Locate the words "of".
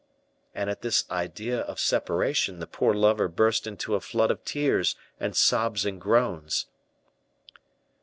1.59-1.79, 4.31-4.43